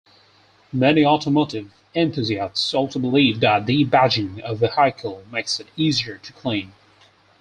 [0.73, 6.73] Many automotive enthusiasts also believe that debadging a vehicle makes it easier to clean.